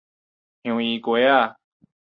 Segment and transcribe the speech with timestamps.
[0.63, 1.19] 香櫞瓜
[1.49, 1.55] 仔